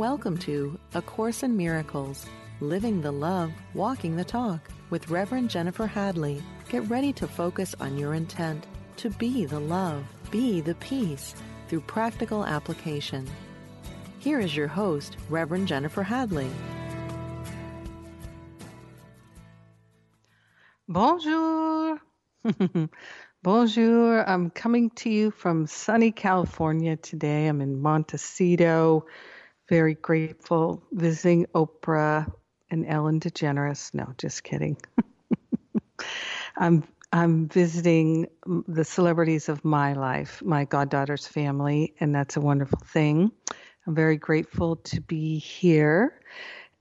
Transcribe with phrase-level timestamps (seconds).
[0.00, 2.24] Welcome to A Course in Miracles
[2.60, 6.42] Living the Love, Walking the Talk with Reverend Jennifer Hadley.
[6.70, 11.34] Get ready to focus on your intent to be the love, be the peace
[11.68, 13.28] through practical application.
[14.20, 16.48] Here is your host, Reverend Jennifer Hadley.
[20.88, 22.00] Bonjour.
[23.42, 24.26] Bonjour.
[24.26, 27.48] I'm coming to you from sunny California today.
[27.48, 29.04] I'm in Montecito.
[29.70, 32.30] Very grateful visiting Oprah
[32.70, 33.94] and Ellen DeGeneres.
[33.94, 34.78] No, just kidding.
[36.58, 38.28] I'm I'm visiting
[38.68, 43.32] the celebrities of my life, my goddaughter's family, and that's a wonderful thing.
[43.86, 46.20] I'm very grateful to be here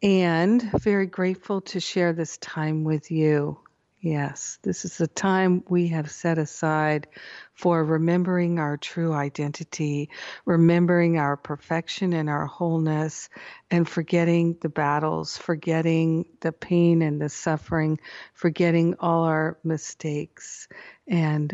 [0.04, 3.60] and very grateful to share this time with you.
[4.02, 7.08] Yes, this is the time we have set aside
[7.54, 10.10] for remembering our true identity,
[10.46, 13.30] remembering our perfection and our wholeness,
[13.70, 18.00] and forgetting the battles, forgetting the pain and the suffering,
[18.34, 20.70] forgetting all our mistakes.
[21.06, 21.54] And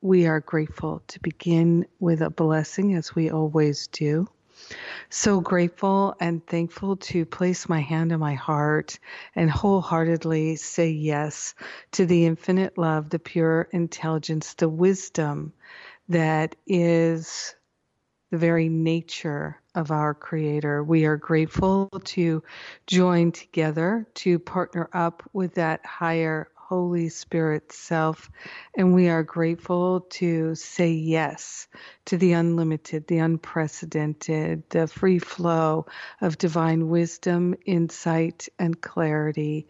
[0.00, 4.26] we are grateful to begin with a blessing as we always do.
[5.08, 8.98] So grateful and thankful to place my hand on my heart
[9.34, 11.54] and wholeheartedly say yes
[11.92, 15.52] to the infinite love, the pure intelligence, the wisdom
[16.08, 17.54] that is
[18.30, 20.84] the very nature of our Creator.
[20.84, 22.42] We are grateful to
[22.86, 28.30] join together to partner up with that higher Holy Spirit self.
[28.78, 31.68] And we are grateful to say yes
[32.06, 35.86] to the unlimited, the unprecedented, the free flow
[36.22, 39.68] of divine wisdom, insight, and clarity,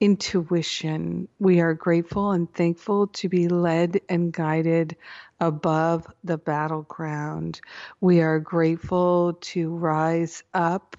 [0.00, 1.28] intuition.
[1.40, 4.96] We are grateful and thankful to be led and guided
[5.40, 7.62] above the battleground.
[8.02, 10.98] We are grateful to rise up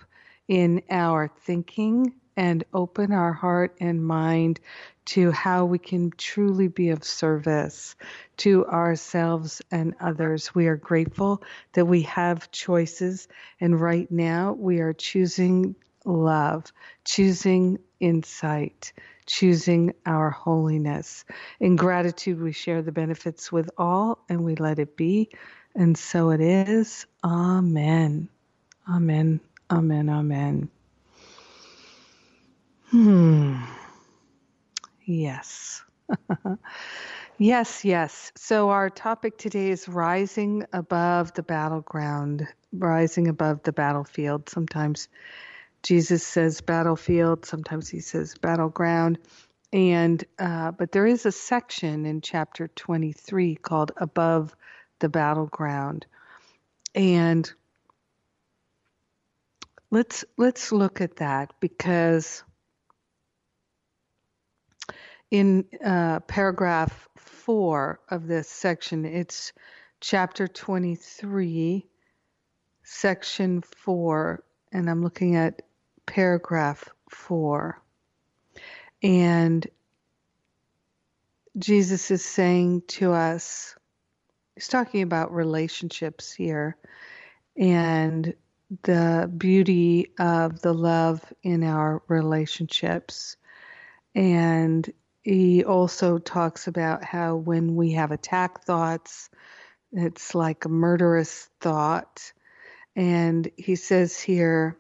[0.50, 4.60] in our thinking and open our heart and mind
[5.06, 7.96] to how we can truly be of service
[8.38, 10.56] to ourselves and others.
[10.56, 13.28] We are grateful that we have choices,
[13.62, 16.66] and right now we are choosing love,
[17.06, 18.94] choosing insight,
[19.28, 21.26] choosing our holiness.
[21.60, 25.30] In gratitude, we share the benefits with all and we let it be.
[25.76, 27.06] And so it is.
[27.24, 28.30] Amen.
[28.90, 29.42] Amen.
[29.72, 30.10] Amen.
[30.10, 30.70] Amen.
[32.94, 33.56] Hmm.
[35.04, 35.82] Yes.
[37.40, 38.32] yes, yes.
[38.36, 44.48] So our topic today is rising above the battleground, rising above the battlefield.
[44.48, 45.08] Sometimes
[45.82, 49.18] Jesus says battlefield, sometimes he says battleground.
[49.74, 54.56] And uh, but there is a section in chapter 23 called above
[55.00, 56.06] the battleground.
[56.94, 57.52] And
[59.90, 62.44] let's let's look at that because
[65.34, 69.52] in uh, paragraph four of this section, it's
[70.00, 71.88] chapter 23,
[72.84, 75.64] section four, and I'm looking at
[76.06, 77.82] paragraph four.
[79.02, 79.66] And
[81.58, 83.76] Jesus is saying to us,
[84.54, 86.78] he's talking about relationships here
[87.58, 88.36] and
[88.84, 93.36] the beauty of the love in our relationships.
[94.14, 99.30] And he also talks about how when we have attack thoughts,
[99.92, 102.34] it's like a murderous thought.
[102.96, 104.78] And he says here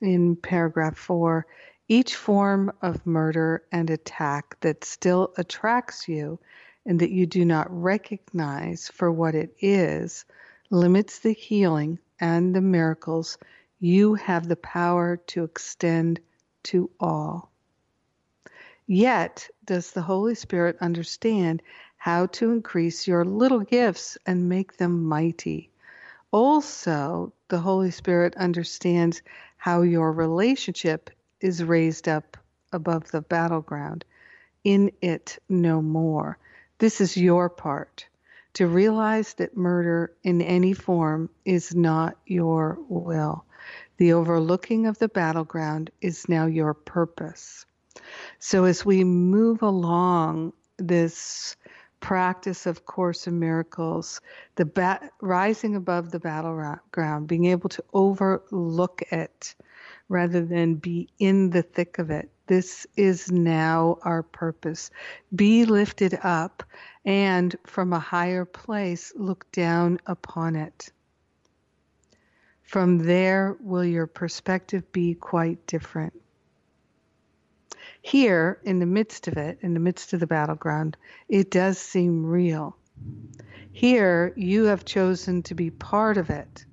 [0.00, 1.46] in paragraph four
[1.86, 6.40] each form of murder and attack that still attracts you
[6.86, 10.24] and that you do not recognize for what it is
[10.70, 13.38] limits the healing and the miracles
[13.78, 16.20] you have the power to extend
[16.62, 17.53] to all.
[18.86, 21.62] Yet, does the Holy Spirit understand
[21.96, 25.70] how to increase your little gifts and make them mighty?
[26.30, 29.22] Also, the Holy Spirit understands
[29.56, 31.08] how your relationship
[31.40, 32.36] is raised up
[32.72, 34.04] above the battleground.
[34.64, 36.36] In it no more.
[36.76, 38.06] This is your part.
[38.54, 43.46] To realize that murder in any form is not your will.
[43.96, 47.64] The overlooking of the battleground is now your purpose.
[48.38, 51.56] So as we move along this
[52.00, 54.20] practice of Course in Miracles,
[54.56, 59.54] the ba- rising above the battleground, being able to overlook it
[60.08, 62.30] rather than be in the thick of it.
[62.46, 64.90] This is now our purpose.
[65.34, 66.62] Be lifted up
[67.06, 70.90] and from a higher place look down upon it.
[72.62, 76.20] From there, will your perspective be quite different?
[78.06, 82.26] Here, in the midst of it, in the midst of the battleground, it does seem
[82.26, 82.76] real.
[83.72, 86.66] Here, you have chosen to be part of it.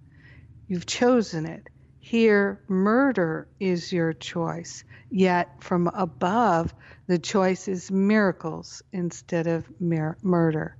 [0.67, 1.69] You've chosen it.
[2.01, 4.83] Here, murder is your choice.
[5.09, 6.73] Yet, from above,
[7.07, 10.75] the choice is miracles instead of murder.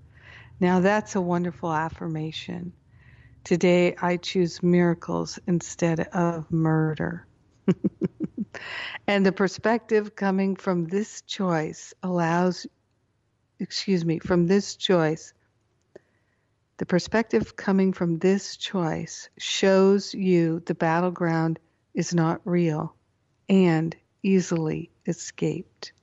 [0.60, 2.74] Now, that's a wonderful affirmation.
[3.46, 7.26] Today, I choose miracles instead of murder.
[9.08, 12.68] and the perspective coming from this choice allows,
[13.60, 15.34] excuse me, from this choice,
[16.78, 21.60] the perspective coming from this choice shows you the battleground
[21.94, 22.96] is not real
[23.50, 25.94] and easily escaped.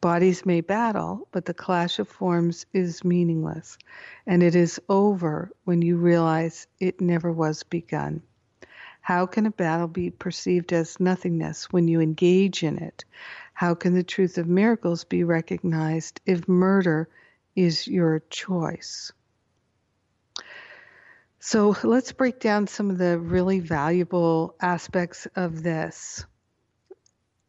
[0.00, 3.78] Bodies may battle, but the clash of forms is meaningless,
[4.26, 8.22] and it is over when you realize it never was begun.
[9.08, 13.06] How can a battle be perceived as nothingness when you engage in it?
[13.54, 17.08] How can the truth of miracles be recognized if murder
[17.56, 19.10] is your choice?
[21.40, 26.26] So let's break down some of the really valuable aspects of this.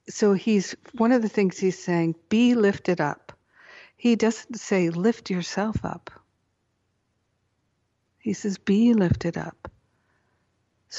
[0.08, 3.38] So he's one of the things he's saying, be lifted up.
[3.98, 6.10] He doesn't say lift yourself up.
[8.18, 9.70] He says be lifted up.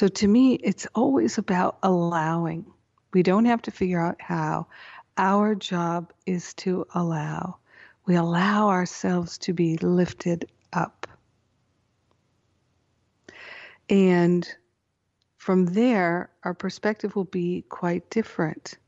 [0.00, 2.64] So to me, it's always about allowing.
[3.12, 4.69] We don't have to figure out how.
[5.19, 7.58] Our job is to allow.
[8.06, 11.06] We allow ourselves to be lifted up.
[13.91, 14.49] And
[15.37, 18.79] from there, our perspective will be quite different.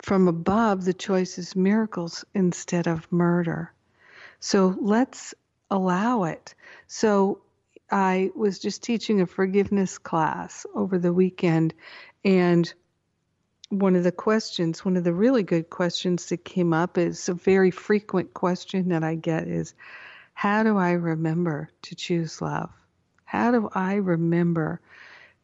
[0.00, 3.74] From above, the choice is miracles instead of murder.
[4.40, 5.34] So let's
[5.70, 6.54] allow it.
[6.86, 7.42] So
[7.90, 11.74] I was just teaching a forgiveness class over the weekend,
[12.24, 12.72] and
[13.68, 17.34] one of the questions, one of the really good questions that came up is a
[17.34, 19.74] very frequent question that I get is
[20.34, 22.70] how do I remember to choose love?
[23.24, 24.80] How do I remember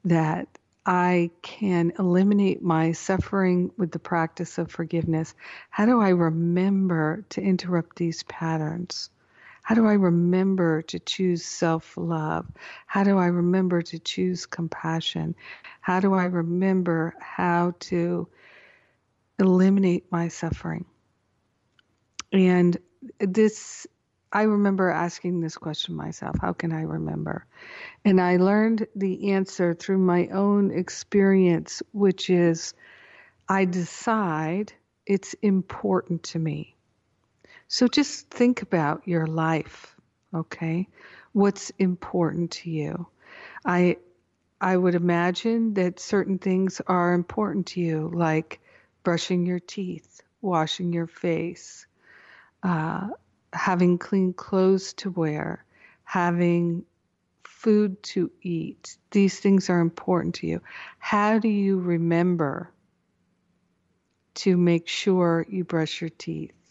[0.05, 0.49] that
[0.85, 5.35] I can eliminate my suffering with the practice of forgiveness?
[5.71, 9.11] How do I remember to interrupt these patterns?
[9.63, 12.47] How do I remember to choose self love?
[12.87, 15.37] How do I remember to choose compassion?
[15.81, 18.29] How do I remember how to
[19.39, 20.85] eliminate my suffering?
[22.33, 22.77] And
[23.21, 23.87] this
[24.33, 27.47] I remember asking this question myself how can I remember?
[28.05, 32.75] And I learned the answer through my own experience, which is
[33.49, 34.73] I decide
[35.07, 36.77] it's important to me.
[37.73, 39.97] So just think about your life,
[40.35, 40.89] okay?
[41.33, 43.07] What's important to you?
[43.65, 43.97] I
[44.61, 48.61] I would imagine that certain things are important to you, like
[49.05, 51.87] brushing your teeth, washing your face,
[52.63, 53.09] uh,
[53.55, 55.65] having clean clothes to wear,
[56.05, 56.85] having
[57.45, 58.99] food to eat.
[59.13, 60.61] These things are important to you.
[60.99, 62.71] How do you remember
[64.35, 66.62] to make sure you brush your teeth?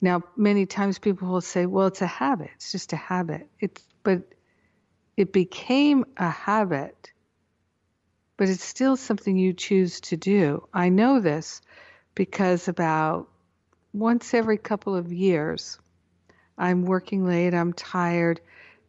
[0.00, 2.50] Now, many times people will say, well, it's a habit.
[2.54, 3.48] It's just a habit.
[3.60, 4.22] It's, but
[5.16, 7.12] it became a habit,
[8.36, 10.68] but it's still something you choose to do.
[10.72, 11.60] I know this
[12.14, 13.28] because about
[13.92, 15.78] once every couple of years,
[16.56, 18.40] I'm working late, I'm tired,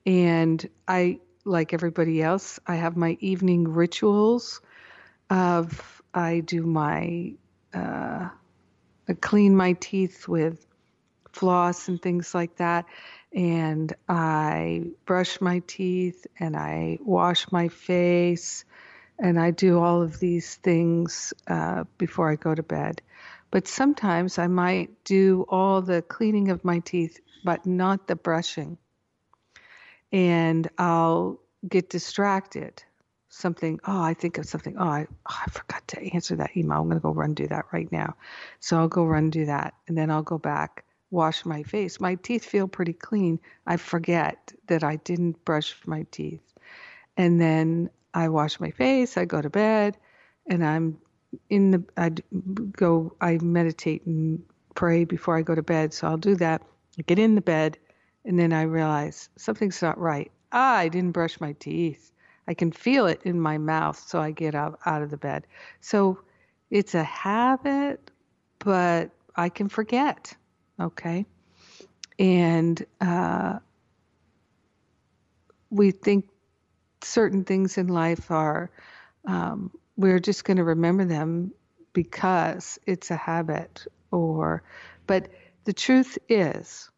[0.05, 4.61] and I, like everybody else, I have my evening rituals
[5.31, 7.33] of I do my,
[7.73, 8.29] uh,
[9.07, 10.65] I clean my teeth with
[11.31, 12.85] floss and things like that.
[13.33, 18.65] And I brush my teeth and I wash my face
[19.19, 23.01] and I do all of these things uh, before I go to bed.
[23.51, 28.77] But sometimes I might do all the cleaning of my teeth, but not the brushing.
[30.11, 32.83] And I'll get distracted.
[33.31, 34.75] Something, oh, I think of something.
[34.77, 36.79] Oh, I, oh, I forgot to answer that email.
[36.81, 38.15] I'm going to go run do that right now.
[38.59, 39.75] So I'll go run do that.
[39.87, 41.99] And then I'll go back, wash my face.
[41.99, 43.39] My teeth feel pretty clean.
[43.65, 46.41] I forget that I didn't brush my teeth.
[47.17, 49.97] And then I wash my face, I go to bed,
[50.47, 50.97] and I'm
[51.49, 52.09] in the I
[52.71, 54.43] go I meditate and
[54.75, 55.93] pray before I go to bed.
[55.93, 56.61] So I'll do that.
[56.97, 57.77] I get in the bed
[58.25, 60.31] and then I realize something's not right.
[60.51, 62.11] Ah, I didn't brush my teeth.
[62.47, 65.45] I can feel it in my mouth, so I get out, out of the bed.
[65.81, 66.19] So
[66.71, 68.11] it's a habit,
[68.57, 70.35] but I can forget.
[70.79, 71.25] Okay.
[72.17, 73.59] And uh,
[75.69, 76.27] we think
[77.01, 78.71] certain things in life are,
[79.25, 81.51] um, we're just going to remember them
[81.93, 84.63] because it's a habit or,
[85.07, 85.29] but
[85.65, 86.89] the truth is,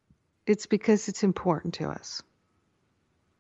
[0.45, 2.21] it's because it's important to us.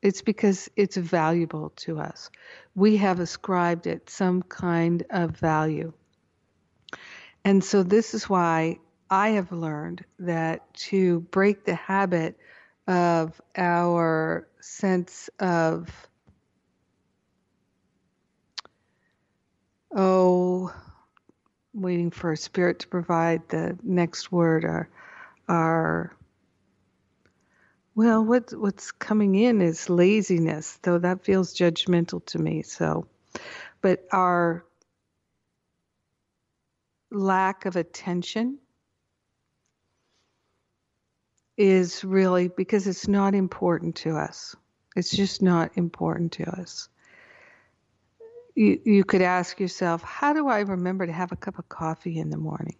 [0.01, 2.29] It's because it's valuable to us.
[2.75, 5.93] We have ascribed it some kind of value.
[7.43, 8.79] And so, this is why
[9.11, 12.37] I have learned that to break the habit
[12.87, 15.89] of our sense of,
[19.93, 20.73] oh,
[21.73, 24.89] waiting for a spirit to provide the next word, or
[25.49, 26.15] our
[27.93, 32.61] well, what what's coming in is laziness, though that feels judgmental to me.
[32.61, 33.07] So,
[33.81, 34.63] but our
[37.11, 38.60] lack of attention
[41.61, 44.55] is really because it's not important to us.
[44.95, 46.89] It's just not important to us.
[48.55, 52.17] You, you could ask yourself, how do I remember to have a cup of coffee
[52.17, 52.77] in the morning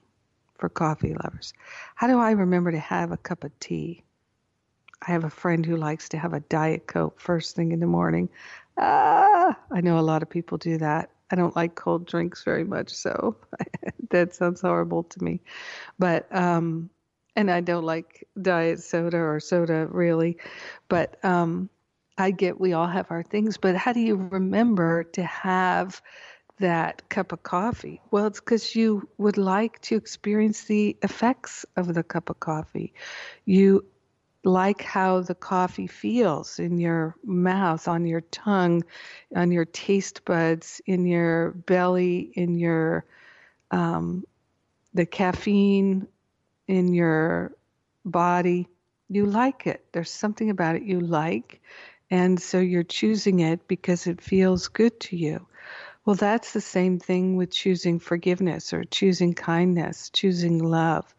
[0.58, 1.54] for coffee lovers?
[1.94, 4.04] How do I remember to have a cup of tea?
[5.08, 7.86] I have a friend who likes to have a Diet Coke first thing in the
[7.86, 8.30] morning.
[8.80, 11.12] Ah, I know a lot of people do that.
[11.30, 13.36] I don't like cold drinks very much, so
[14.10, 15.40] that sounds horrible to me.
[16.00, 16.90] But um,
[17.36, 20.38] and I don't like diet soda or soda really,
[20.90, 21.70] but um,
[22.18, 23.58] I get we all have our things.
[23.58, 26.02] But how do you remember to have
[26.60, 28.02] that cup of coffee?
[28.12, 32.94] Well, it's because you would like to experience the effects of the cup of coffee.
[33.46, 33.86] You
[34.44, 38.84] like how the coffee feels in your mouth, on your tongue,
[39.36, 43.06] on your taste buds, in your belly, in your
[43.70, 44.26] um,
[44.94, 46.08] the caffeine
[46.68, 47.54] in your
[48.06, 48.68] body.
[49.10, 49.86] You like it.
[49.92, 51.62] There's something about it you like,
[52.10, 55.46] and so you're choosing it because it feels good to you.
[56.06, 61.14] Well, that's the same thing with choosing forgiveness or choosing kindness, choosing love,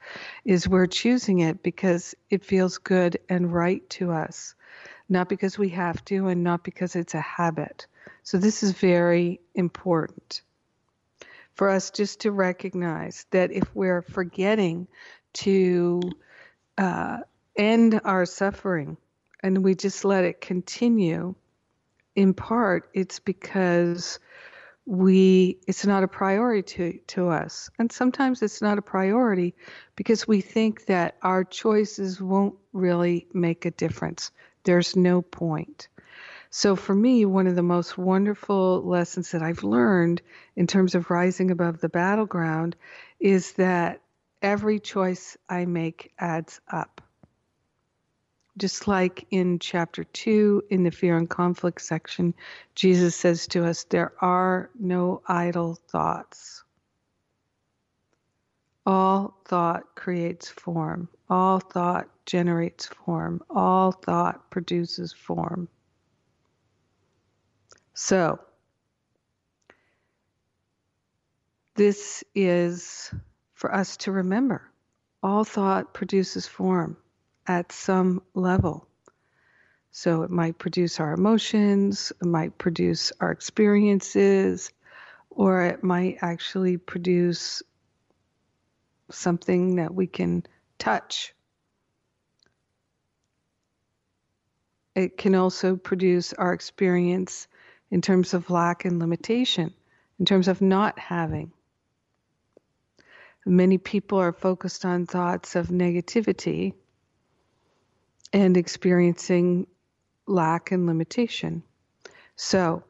[0.45, 4.55] is we're choosing it because it feels good and right to us,
[5.09, 7.87] not because we have to and not because it's a habit.
[8.25, 10.43] So, this is very important
[11.55, 14.89] for us just to recognize that if we're forgetting
[15.35, 16.01] to
[16.79, 17.19] uh,
[17.57, 18.97] end our suffering.
[19.43, 21.35] And we just let it continue,
[22.15, 24.19] in part, it's because
[24.85, 27.71] we it's not a priority to, to us.
[27.79, 29.55] And sometimes it's not a priority
[29.97, 34.33] because we think that our choices won't really make a difference.
[34.65, 35.89] There's no point.
[36.51, 40.21] So for me one of the most wonderful lessons that i've learned
[40.55, 42.77] in terms of rising above the battleground
[43.19, 44.03] is that
[44.43, 47.01] every choice i make adds up
[48.59, 52.35] just like in chapter 2, in the fear and conflict section,
[52.75, 56.63] Jesus says to us, There are no idle thoughts.
[58.85, 61.09] All thought creates form.
[61.31, 63.43] All thought generates form.
[63.49, 65.69] All thought produces form.
[67.95, 68.39] So,
[71.75, 73.11] this is
[73.63, 74.61] for us to remember.
[75.23, 76.97] All thought produces form
[77.47, 78.89] at some level.
[79.93, 84.73] So it might produce our emotions, it might produce our experiences,
[85.31, 87.63] or it might actually produce
[89.13, 90.45] something that we can
[90.77, 91.33] touch.
[94.97, 97.47] It can also produce our experience
[97.93, 99.73] in terms of lack and limitation,
[100.19, 101.53] in terms of not having.
[103.45, 106.75] Many people are focused on thoughts of negativity
[108.33, 109.67] and experiencing
[110.27, 111.63] lack and limitation.
[112.37, 112.85] So,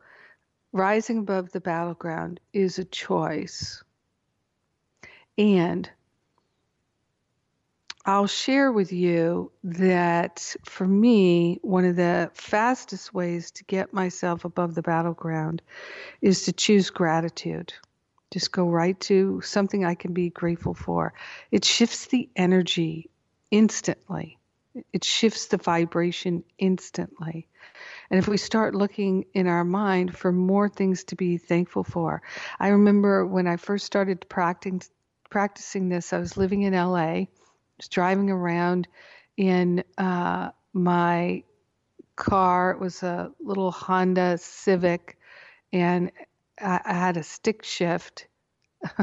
[0.73, 3.83] rising above the battleground is a choice.
[5.39, 5.91] And
[8.05, 14.45] I'll share with you that for me, one of the fastest ways to get myself
[14.45, 15.63] above the battleground
[16.21, 17.73] is to choose gratitude.
[18.33, 21.15] Just go right to something I can be grateful for.
[21.51, 23.11] It shifts the energy
[23.51, 24.39] instantly
[24.93, 27.49] it shifts the vibration instantly.
[28.11, 32.23] And if we start looking in our mind for more things to be thankful for,
[32.59, 34.83] I remember when I first started practicing
[35.31, 37.25] practicing this, I was living in LA,
[37.79, 38.87] was driving around
[39.39, 41.43] in uh, my
[42.17, 42.73] car.
[42.73, 45.17] It was a little Honda Civic,
[45.73, 46.13] and
[46.63, 48.29] I, I had a stick shift.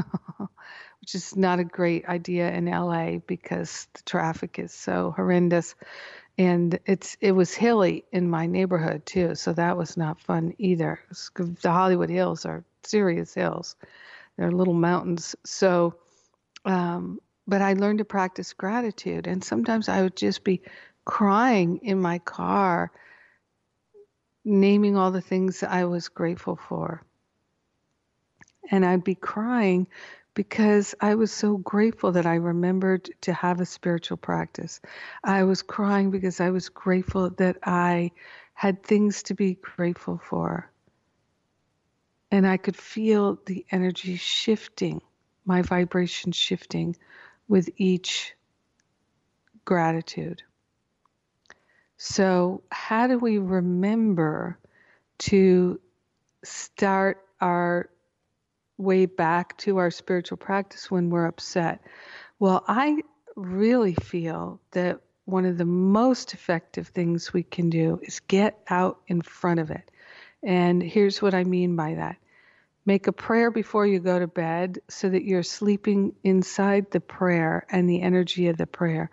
[1.00, 5.74] which is not a great idea in LA because the traffic is so horrendous.
[6.38, 11.00] and it's it was hilly in my neighborhood too, so that was not fun either.
[11.36, 13.76] The Hollywood Hills are serious hills;
[14.36, 15.36] they're little mountains.
[15.44, 15.96] So,
[16.64, 20.62] um, but I learned to practice gratitude, and sometimes I would just be
[21.04, 22.92] crying in my car,
[24.44, 27.02] naming all the things I was grateful for.
[28.70, 29.86] And I'd be crying
[30.34, 34.80] because I was so grateful that I remembered to have a spiritual practice.
[35.24, 38.12] I was crying because I was grateful that I
[38.54, 40.70] had things to be grateful for.
[42.30, 45.02] And I could feel the energy shifting,
[45.44, 46.96] my vibration shifting
[47.48, 48.34] with each
[49.64, 50.42] gratitude.
[51.96, 54.58] So, how do we remember
[55.18, 55.80] to
[56.44, 57.90] start our
[58.80, 61.80] way back to our spiritual practice when we're upset?
[62.38, 63.02] Well, I
[63.36, 69.00] really feel that one of the most effective things we can do is get out
[69.06, 69.90] in front of it.
[70.42, 72.16] And here's what I mean by that
[72.86, 77.66] Make a prayer before you go to bed so that you're sleeping inside the prayer
[77.70, 79.10] and the energy of the prayer.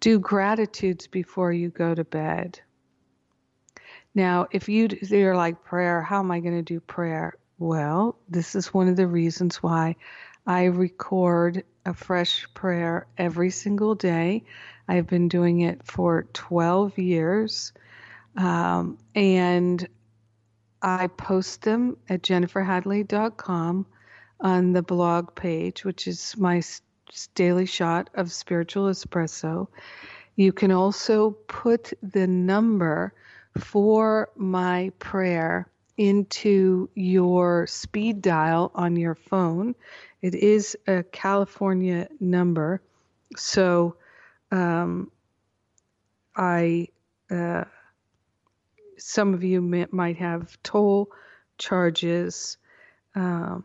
[0.00, 2.60] Do gratitudes before you go to bed.
[4.14, 7.34] Now, if you, you're like prayer, how am I going to do prayer?
[7.58, 9.96] Well, this is one of the reasons why
[10.46, 14.44] I record a fresh prayer every single day.
[14.86, 17.72] I've been doing it for 12 years.
[18.36, 19.88] Um, and
[20.80, 23.86] I post them at jenniferhadley.com
[24.40, 26.62] on the blog page, which is my
[27.34, 29.66] daily shot of spiritual espresso.
[30.36, 33.12] You can also put the number
[33.56, 39.74] for my prayer into your speed dial on your phone.
[40.22, 42.80] It is a California number.
[43.36, 43.96] So
[44.50, 45.10] um,
[46.34, 46.88] I.
[47.30, 47.64] Uh,
[48.98, 51.10] some of you may, might have toll
[51.56, 52.56] charges,
[53.14, 53.64] um,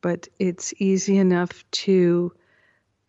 [0.00, 2.32] but it's easy enough to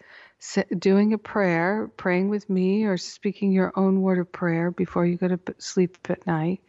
[0.78, 5.16] doing a prayer, praying with me, or speaking your own word of prayer before you
[5.16, 6.60] go to sleep at night,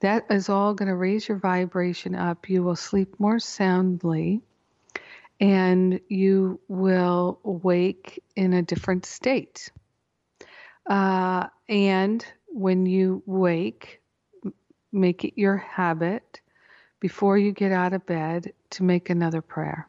[0.00, 2.48] that is all going to raise your vibration up.
[2.48, 4.42] You will sleep more soundly
[5.40, 9.70] and you will wake in a different state.
[10.88, 14.00] Uh, and when you wake,
[14.92, 16.40] make it your habit
[17.00, 19.86] before you get out of bed to make another prayer.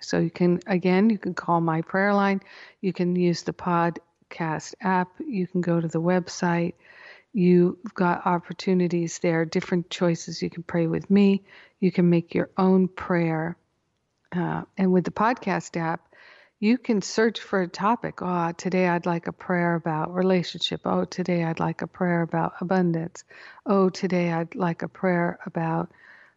[0.00, 2.40] So you can, again, you can call my prayer line.
[2.80, 5.08] You can use the podcast app.
[5.26, 6.74] You can go to the website.
[7.32, 10.42] You've got opportunities there, different choices.
[10.42, 11.44] You can pray with me.
[11.80, 13.56] You can make your own prayer.
[14.34, 16.00] Uh, and with the podcast app,
[16.60, 18.20] you can search for a topic.
[18.22, 20.82] Oh, today I'd like a prayer about relationship.
[20.84, 23.24] Oh, today I'd like a prayer about abundance.
[23.66, 25.90] Oh, today I'd like a prayer about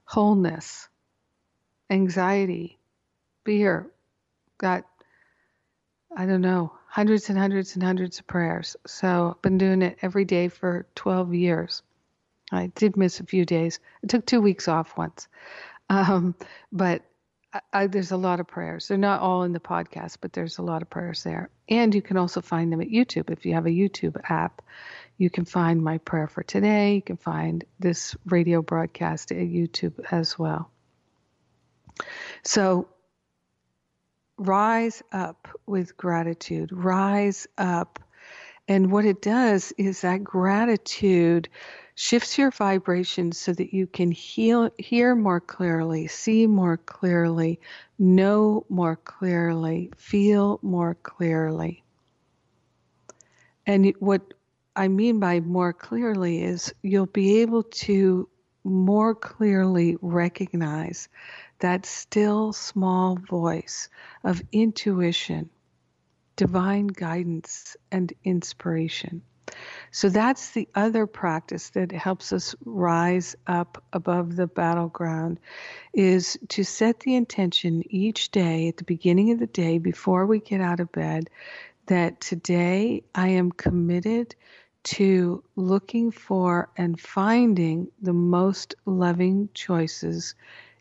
[0.04, 0.90] wholeness,
[1.90, 2.78] anxiety,
[3.46, 3.90] fear.
[4.58, 4.86] got,
[6.16, 8.76] I don't know, hundreds and hundreds and hundreds of prayers.
[8.86, 11.84] So I've been doing it every day for 12 years.
[12.52, 13.80] I did miss a few days.
[14.04, 15.28] I took two weeks off once.
[15.90, 16.36] Um,
[16.72, 17.04] but
[17.74, 18.88] I, there's a lot of prayers.
[18.88, 21.50] They're not all in the podcast, but there's a lot of prayers there.
[21.70, 23.30] And you can also find them at YouTube.
[23.30, 24.62] If you have a YouTube app,
[25.18, 26.96] you can find my prayer for today.
[26.96, 30.70] You can find this radio broadcast at YouTube as well.
[32.44, 32.88] So
[34.38, 38.00] rise up with gratitude, rise up.
[38.68, 41.50] And what it does is that gratitude
[42.00, 47.60] shifts your vibration so that you can heal, hear more clearly, see more clearly,
[47.98, 51.84] know more clearly, feel more clearly.
[53.66, 54.36] And what
[54.76, 58.30] I mean by more clearly is you'll be able to
[58.64, 61.10] more clearly recognize
[61.62, 63.90] that still small voice
[64.24, 65.50] of intuition,
[66.36, 69.24] divine guidance, and inspiration.
[69.92, 75.40] So that's the other practice that helps us rise up above the battleground
[75.94, 80.40] is to set the intention each day at the beginning of the day before we
[80.40, 81.30] get out of bed
[81.88, 84.36] that today I am committed
[84.84, 90.36] to looking for and finding the most loving choices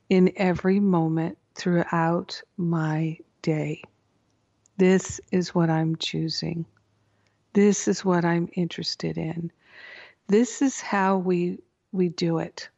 [0.08, 3.82] in every moment throughout my day.
[4.76, 6.66] This is what I'm choosing.
[7.56, 9.50] This is what I'm interested in.
[10.28, 12.68] This is how we we do it.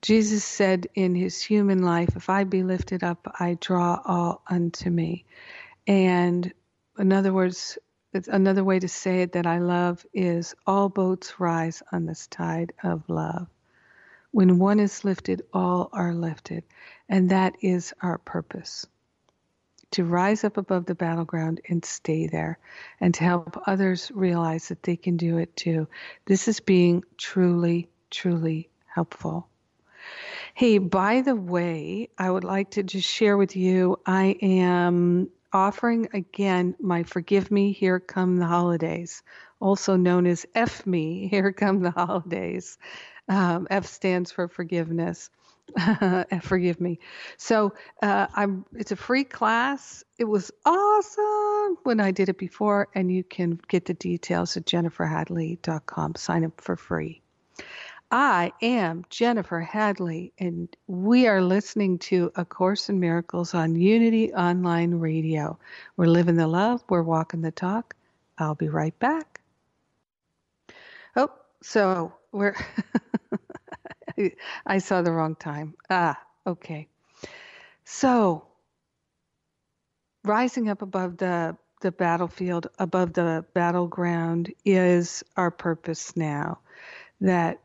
[0.00, 4.88] Jesus said in his human life, if I be lifted up, I draw all unto
[4.88, 5.26] me.
[5.86, 6.50] And
[6.98, 7.76] in other words,
[8.14, 12.72] another way to say it that I love is all boats rise on this tide
[12.82, 13.46] of love.
[14.30, 16.64] When one is lifted, all are lifted.
[17.10, 18.86] And that is our purpose
[19.92, 22.58] to rise up above the battleground and stay there,
[23.00, 25.88] and to help others realize that they can do it too.
[26.26, 29.48] This is being truly, truly helpful.
[30.54, 36.08] Hey, by the way, I would like to just share with you I am offering
[36.12, 39.22] again my Forgive Me, Here Come the Holidays,
[39.60, 42.78] also known as F Me, Here Come the Holidays.
[43.28, 45.30] Um, F stands for forgiveness.
[46.42, 46.98] Forgive me.
[47.36, 48.64] So uh, I'm.
[48.74, 50.04] It's a free class.
[50.18, 54.64] It was awesome when I did it before, and you can get the details at
[54.64, 56.14] jenniferhadley.com.
[56.16, 57.22] Sign up for free.
[58.10, 64.32] I am Jennifer Hadley, and we are listening to A Course in Miracles on Unity
[64.32, 65.58] Online Radio.
[65.96, 67.94] We're living the love, we're walking the talk.
[68.38, 69.40] I'll be right back.
[71.16, 72.56] Oh, so we're.
[74.66, 75.74] I saw the wrong time.
[75.90, 76.88] Ah, okay.
[77.84, 78.46] So,
[80.24, 86.58] rising up above the the battlefield, above the battleground, is our purpose now.
[87.20, 87.60] That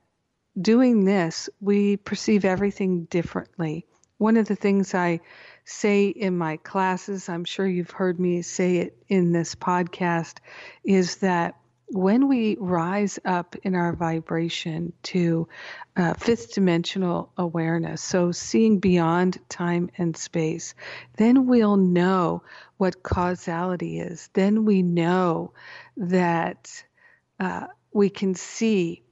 [0.59, 3.87] doing this, we perceive everything differently.
[4.19, 5.21] One of the things I
[5.65, 10.37] say in my classes, I'm sure you've heard me say it in this podcast,
[10.83, 11.55] is that
[11.93, 15.47] when we rise up in our vibration to
[15.95, 20.73] uh, fifth dimensional awareness, so seeing beyond time and space,
[21.17, 22.41] then we'll know
[22.77, 24.27] what causality is.
[24.33, 25.53] Then we know
[25.97, 26.83] that
[27.39, 29.03] uh, we can see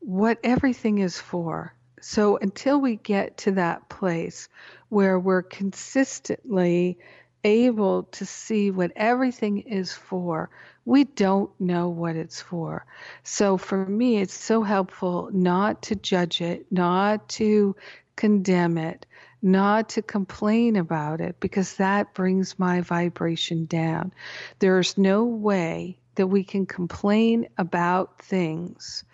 [0.00, 1.74] what everything is for.
[2.00, 4.48] So until we get to that place
[4.88, 6.98] where we're consistently
[7.46, 10.50] able to see what everything is for,
[10.84, 12.84] we don't know what it's for.
[13.22, 17.76] So for me, it's so helpful not to judge it, not to
[18.16, 19.06] condemn it,
[19.42, 24.12] not to complain about it, because that brings my vibration down.
[24.58, 29.04] There's no way that we can complain about things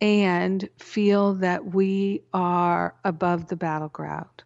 [0.00, 4.44] and feel that we are above the battleground.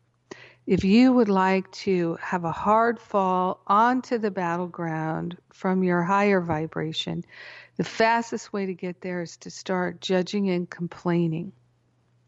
[0.69, 6.43] If you would like to have a hard fall onto the battleground from your higher
[6.43, 7.25] vibration,
[7.79, 11.53] the fastest way to get there is to start judging and complaining.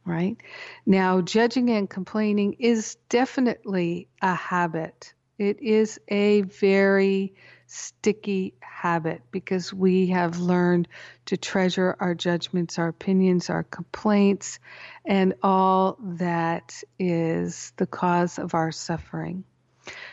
[0.07, 0.39] Right?
[0.87, 5.13] Now, judging and complaining is definitely a habit.
[5.37, 7.35] It is a very
[7.71, 10.89] sticky habit because we have learned
[11.27, 14.59] to treasure our judgments, our opinions, our complaints,
[15.05, 19.45] and all that is the cause of our suffering.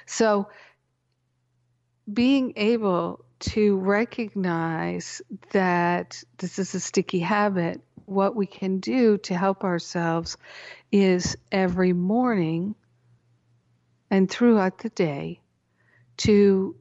[0.05, 0.49] So,
[2.11, 9.35] being able to recognize that this is a sticky habit, what we can do to
[9.35, 10.37] help ourselves
[10.91, 12.75] is every morning
[14.09, 15.41] and throughout the day
[16.17, 16.75] to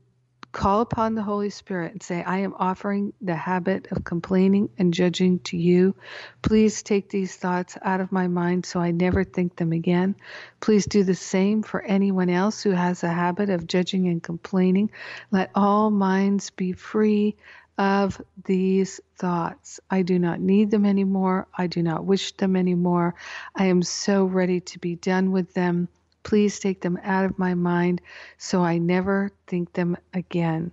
[0.56, 4.94] call upon the Holy Spirit and say, I am offering the habit of complaining and
[4.94, 5.94] judging to you.
[6.40, 10.16] Please take these thoughts out of my mind so I never think them again.
[10.60, 14.90] Please do the same for anyone else who has a habit of judging and complaining.
[15.30, 17.36] Let all minds be free
[17.76, 19.78] of these thoughts.
[19.90, 21.48] I do not need them anymore.
[21.56, 23.14] I do not wish them anymore.
[23.54, 25.88] I am so ready to be done with them.
[26.26, 28.00] Please take them out of my mind
[28.36, 30.72] so I never think them again.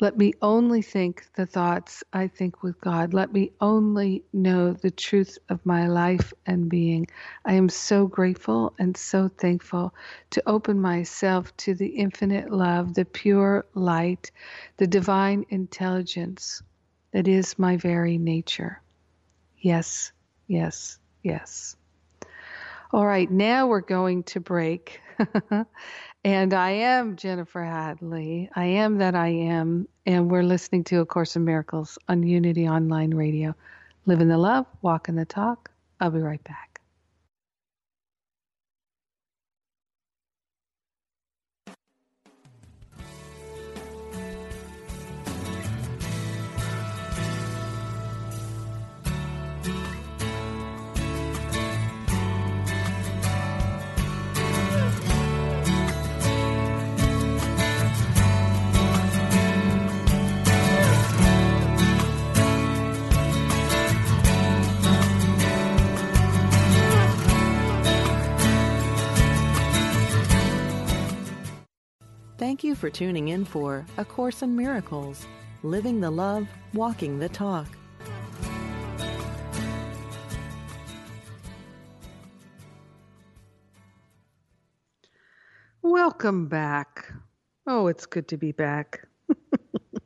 [0.00, 3.14] Let me only think the thoughts I think with God.
[3.14, 7.08] Let me only know the truth of my life and being.
[7.44, 9.92] I am so grateful and so thankful
[10.30, 14.30] to open myself to the infinite love, the pure light,
[14.76, 16.62] the divine intelligence
[17.10, 18.80] that is my very nature.
[19.58, 20.12] Yes,
[20.46, 21.74] yes, yes.
[22.94, 25.00] All right, now we're going to break.
[26.26, 28.48] And I am Jennifer Hadley.
[28.56, 29.88] I am that I am.
[30.06, 33.54] And we're listening to A Course in Miracles on Unity Online Radio.
[34.06, 35.70] Live in the love, walk in the talk.
[36.00, 36.73] I'll be right back.
[72.44, 75.26] Thank you for tuning in for A Course in Miracles
[75.62, 77.66] Living the Love, Walking the Talk.
[85.80, 87.10] Welcome back.
[87.66, 89.08] Oh, it's good to be back.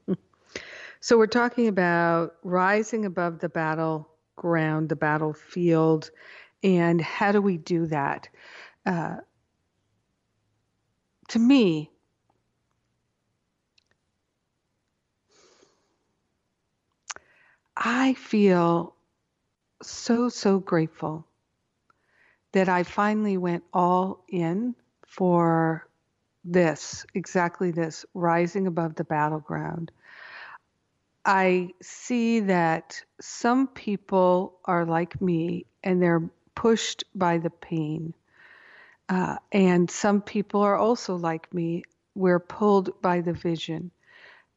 [1.00, 6.12] so, we're talking about rising above the battleground, the battlefield,
[6.62, 8.28] and how do we do that?
[8.86, 9.16] Uh,
[11.30, 11.90] to me,
[17.78, 18.96] I feel
[19.82, 21.24] so, so grateful
[22.52, 24.74] that I finally went all in
[25.06, 25.86] for
[26.44, 29.92] this, exactly this, rising above the battleground.
[31.24, 38.14] I see that some people are like me and they're pushed by the pain.
[39.08, 43.92] Uh, and some people are also like me, we're pulled by the vision.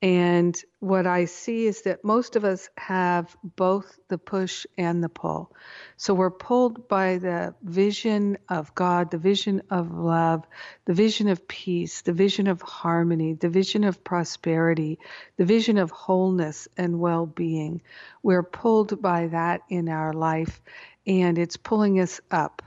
[0.02, 5.10] And what I see is that most of us have both the push and the
[5.10, 5.56] pull.
[5.96, 10.48] So we're pulled by the vision of God, the vision of love,
[10.86, 14.98] the vision of peace, the vision of harmony, the vision of prosperity,
[15.38, 17.82] the vision of wholeness and well being.
[18.24, 20.62] We're pulled by that in our life,
[21.06, 22.64] and it's pulling us up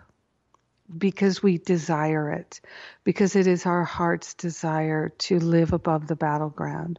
[0.99, 2.61] because we desire it,
[3.05, 6.99] because it is our heart's desire to live above the battleground.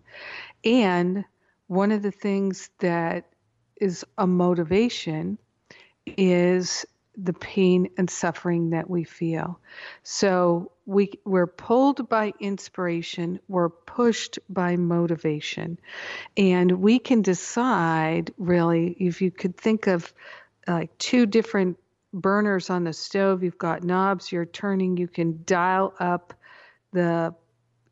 [0.64, 1.24] And
[1.68, 3.26] one of the things that
[3.80, 5.38] is a motivation
[6.06, 6.86] is
[7.18, 9.60] the pain and suffering that we feel.
[10.04, 15.80] So we we're pulled by inspiration, we're pushed by motivation.
[16.36, 20.14] And we can decide really if you could think of
[20.68, 21.78] like two different
[22.22, 26.34] burners on the stove, you've got knobs you're turning, you can dial up
[26.94, 27.36] the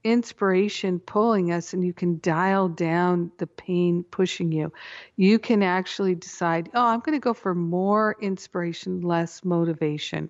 [0.04, 4.72] inspiration pulling us and you can dial down the pain pushing you.
[5.16, 10.30] You can actually decide, oh, I'm going to go for more inspiration, less motivation.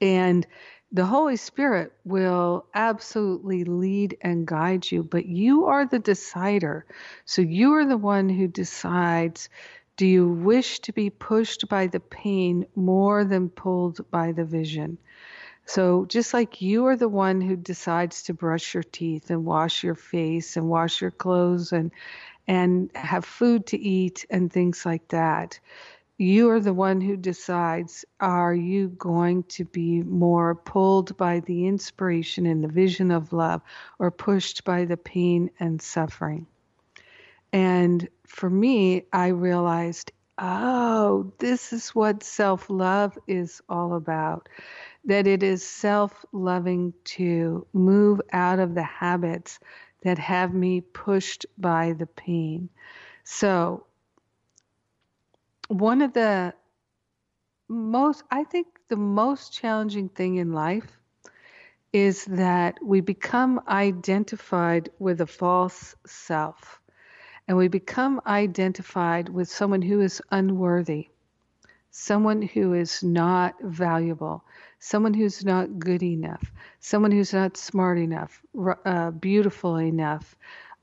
[0.00, 0.46] And
[0.94, 6.84] the Holy Spirit will absolutely lead and guide you, but you are the decider.
[7.24, 9.48] So you are the one who decides
[9.96, 14.98] do you wish to be pushed by the pain more than pulled by the vision?
[15.66, 19.84] So, just like you are the one who decides to brush your teeth and wash
[19.84, 21.92] your face and wash your clothes and
[22.48, 25.60] and have food to eat and things like that,
[26.18, 31.66] you are the one who decides are you going to be more pulled by the
[31.66, 33.62] inspiration and the vision of love
[33.98, 36.46] or pushed by the pain and suffering?
[37.52, 44.48] And for me, I realized, oh, this is what self love is all about.
[45.04, 49.58] That it is self loving to move out of the habits
[50.02, 52.70] that have me pushed by the pain.
[53.24, 53.86] So,
[55.68, 56.54] one of the
[57.68, 60.98] most, I think, the most challenging thing in life
[61.92, 66.81] is that we become identified with a false self
[67.48, 71.08] and we become identified with someone who is unworthy,
[71.90, 74.44] someone who is not valuable,
[74.78, 78.42] someone who's not good enough, someone who's not smart enough,
[78.84, 80.36] uh, beautiful enough,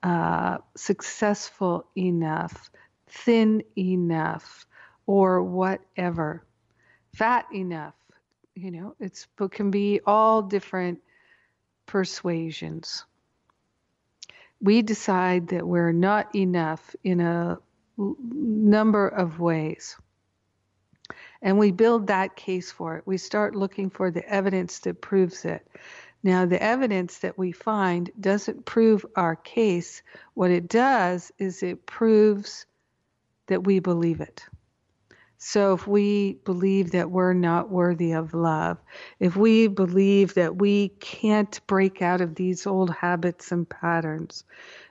[0.04, 2.72] uh, successful enough,
[3.08, 4.66] thin enough,
[5.06, 6.44] or whatever,
[7.14, 7.96] fat enough.
[8.56, 11.00] You know, it's it can be all different
[11.86, 13.06] persuasions.
[14.62, 17.60] We decide that we're not enough in a
[17.98, 19.98] number of ways.
[21.42, 23.04] And we build that case for it.
[23.06, 25.66] We start looking for the evidence that proves it.
[26.22, 30.02] Now, the evidence that we find doesn't prove our case.
[30.34, 32.66] What it does is it proves
[33.48, 34.46] that we believe it.
[35.42, 38.78] So, if we believe that we're not worthy of love,
[39.22, 44.44] if we believe that we can't break out of these old habits and patterns,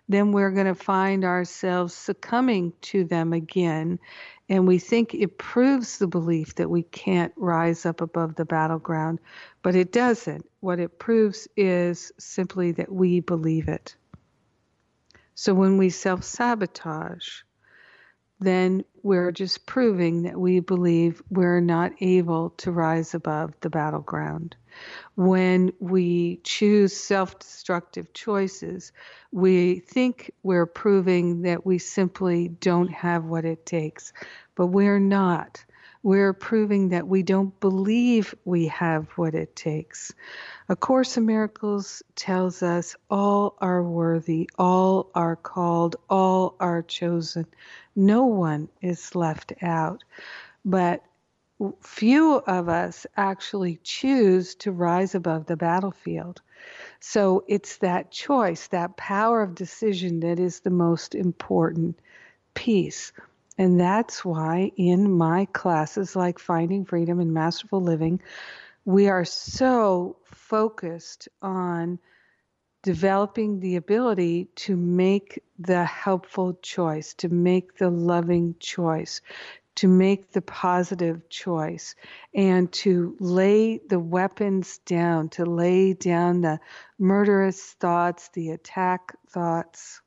[0.08, 3.98] then we're going to find ourselves succumbing to them again.
[4.48, 9.18] And we think it proves the belief that we can't rise up above the battleground,
[9.62, 10.48] but it doesn't.
[10.61, 13.96] What it proves is simply that we believe it.
[15.34, 17.42] So when we self sabotage,
[18.40, 24.57] then we're just proving that we believe we're not able to rise above the battleground.
[25.16, 28.92] When we choose self destructive choices,
[29.33, 34.12] we think we're proving that we simply don't have what it takes,
[34.55, 35.64] but we're not.
[36.08, 40.10] We're proving that we don't believe we have what it takes.
[40.70, 47.44] A Course in Miracles tells us all are worthy, all are called, all are chosen.
[47.94, 50.02] No one is left out.
[50.64, 51.04] But
[51.82, 56.40] few of us actually choose to rise above the battlefield.
[57.00, 61.98] So it's that choice, that power of decision that is the most important
[62.54, 63.12] piece.
[63.58, 68.22] And that's why in my classes like Finding Freedom and Masterful Living,
[68.84, 71.98] we are so focused on
[72.84, 79.20] developing the ability to make the helpful choice, to make the loving choice,
[79.74, 81.96] to make the positive choice
[82.34, 86.60] and to lay the weapons down, to lay down the
[86.98, 90.00] murderous thoughts, the attack thoughts.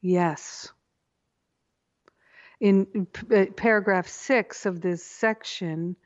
[0.00, 0.72] Yes.
[2.60, 5.96] In uh, paragraph six of this section,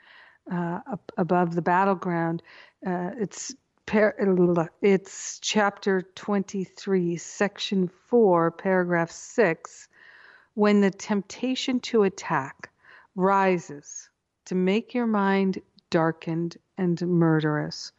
[0.50, 0.80] uh,
[1.16, 2.42] above the battleground,
[2.86, 3.54] uh, it's
[4.80, 9.88] it's chapter 23, section 4, paragraph 6
[10.54, 12.70] when the temptation to attack
[13.14, 14.08] rises
[14.44, 17.92] to make your mind darkened and murderous,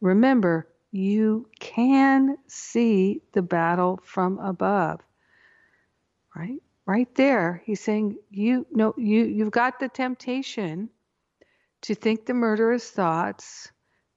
[0.00, 5.00] remember you can see the battle from above.
[6.38, 6.62] Right?
[6.86, 10.88] Right there, he's saying you know you you've got the temptation
[11.82, 13.70] to think the murderous thoughts,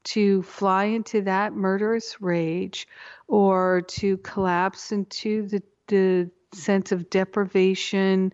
[0.03, 2.88] to fly into that murderous rage,
[3.27, 8.31] or to collapse into the the sense of deprivation,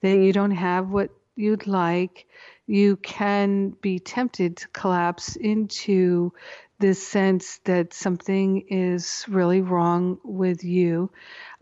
[0.00, 2.26] that you don't have what you'd like,
[2.66, 6.32] you can be tempted to collapse into
[6.78, 11.10] this sense that something is really wrong with you.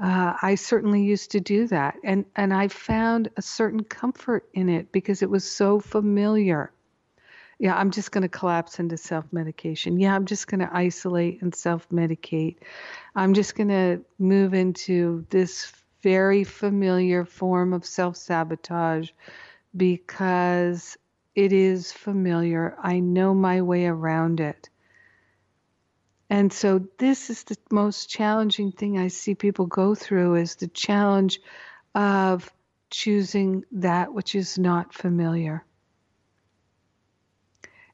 [0.03, 4.69] Uh, I certainly used to do that, and and I found a certain comfort in
[4.69, 6.73] it because it was so familiar.
[7.59, 10.01] Yeah, I'm just going to collapse into self medication.
[10.01, 12.57] Yeah, I'm just going to isolate and self medicate.
[13.15, 15.73] I'm just going to move into this
[16.03, 19.11] very familiar form of self sabotage
[19.77, 20.97] because
[21.35, 22.77] it is familiar.
[22.83, 24.69] I know my way around it.
[26.33, 30.67] And so this is the most challenging thing I see people go through is the
[30.67, 31.39] challenge
[31.95, 32.51] of
[32.89, 35.63] choosing that which is not familiar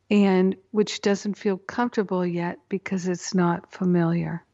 [0.08, 4.44] and which doesn't feel comfortable yet because it's not familiar.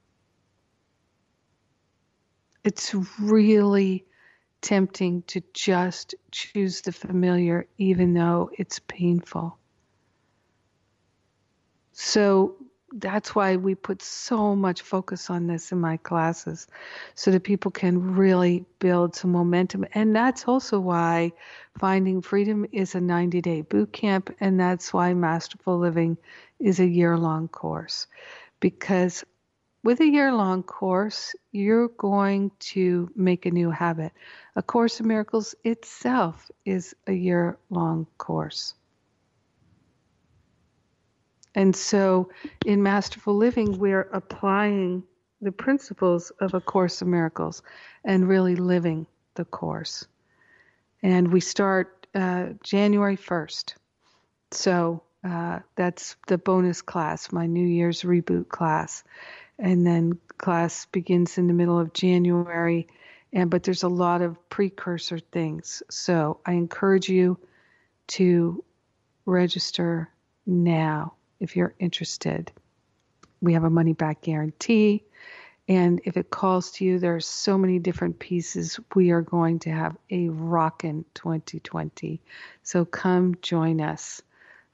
[2.64, 4.06] It's really
[4.62, 9.58] tempting to just choose the familiar, even though it's painful.
[11.92, 12.56] So
[12.96, 16.66] that's why we put so much focus on this in my classes
[17.14, 19.84] so that people can really build some momentum.
[19.94, 21.32] And that's also why
[21.78, 26.16] Finding Freedom is a 90 day boot camp, and that's why Masterful Living
[26.60, 28.06] is a year long course.
[28.60, 29.24] Because
[29.82, 34.12] with a year long course, you're going to make a new habit.
[34.56, 38.74] A Course in Miracles itself is a year long course.
[41.54, 42.30] And so
[42.66, 45.02] in Masterful Living, we're applying
[45.40, 47.62] the principles of A Course in Miracles
[48.04, 50.06] and really living the course.
[51.02, 53.74] And we start uh, January 1st.
[54.50, 59.04] So uh, that's the bonus class, my New Year's reboot class
[59.58, 62.88] and then class begins in the middle of January.
[63.32, 65.82] And but there's a lot of precursor things.
[65.90, 67.38] So I encourage you
[68.08, 68.62] to
[69.26, 70.10] register
[70.46, 71.14] now
[71.44, 72.50] if you're interested.
[73.40, 75.04] We have a money back guarantee.
[75.68, 78.80] And if it calls to you, there are so many different pieces.
[78.94, 82.20] We are going to have a rockin' 2020.
[82.62, 84.20] So come join us.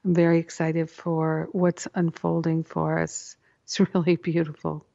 [0.03, 3.37] I'm very excited for what's unfolding for us.
[3.63, 4.85] It's really beautiful.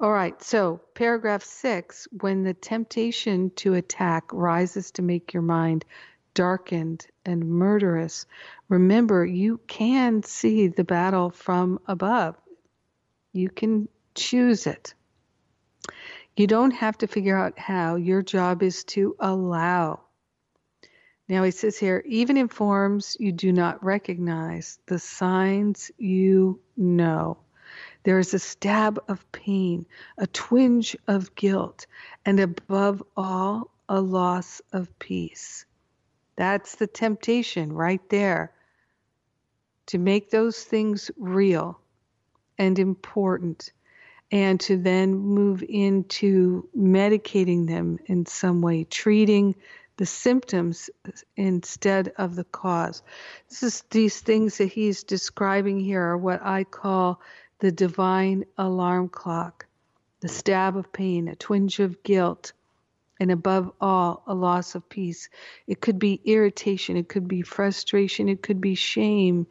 [0.00, 5.84] All right, so paragraph six when the temptation to attack rises to make your mind
[6.38, 8.24] darkened and murderous,
[8.68, 12.36] remember you can see the battle from above.
[13.32, 14.94] You can choose it.
[16.36, 17.96] You don't have to figure out how.
[17.96, 20.02] Your job is to allow.
[21.28, 27.38] Now he says here, even in forms you do not recognize, the signs you know.
[28.04, 29.86] There is a stab of pain,
[30.16, 31.88] a twinge of guilt,
[32.24, 35.64] and above all, a loss of peace.
[36.38, 38.52] That's the temptation right there
[39.86, 41.80] to make those things real
[42.56, 43.72] and important
[44.30, 49.56] and to then move into medicating them in some way, treating
[49.96, 50.90] the symptoms
[51.36, 53.02] instead of the cause.
[53.48, 57.20] This is these things that he's describing here are what I call
[57.58, 59.66] the divine alarm clock,
[60.20, 62.52] the stab of pain, a twinge of guilt,
[63.20, 65.28] and above all, a loss of peace.
[65.66, 69.46] It could be irritation, it could be frustration, it could be shame,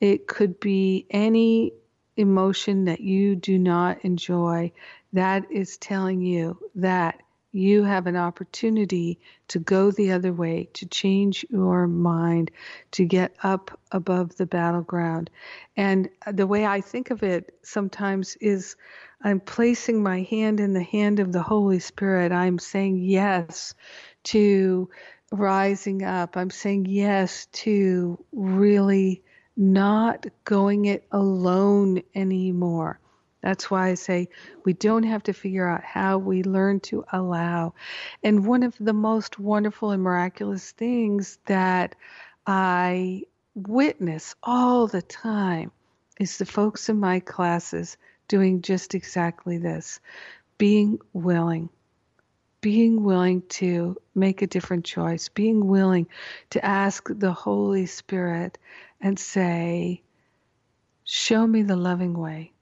[0.00, 1.72] it could be any
[2.16, 4.72] emotion that you do not enjoy.
[5.12, 7.22] That is telling you that
[7.52, 9.18] you have an opportunity
[9.48, 12.50] to go the other way, to change your mind,
[12.92, 15.30] to get up above the battleground.
[15.76, 18.76] And the way I think of it sometimes is
[19.22, 22.32] I'm placing my hand in the hand of the Holy Spirit.
[22.32, 23.74] I'm saying yes
[24.24, 24.90] to
[25.32, 26.36] rising up.
[26.36, 29.22] I'm saying yes to really
[29.56, 33.00] not going it alone anymore.
[33.40, 34.28] That's why I say
[34.64, 37.74] we don't have to figure out how we learn to allow.
[38.22, 41.94] And one of the most wonderful and miraculous things that
[42.46, 43.22] I
[43.54, 45.70] witness all the time
[46.18, 50.00] is the folks in my classes doing just exactly this
[50.58, 51.68] being willing.
[52.60, 56.08] Being willing to make a different choice, being willing
[56.50, 58.58] to ask the Holy Spirit
[59.00, 60.02] and say,
[61.04, 62.52] Show me the loving way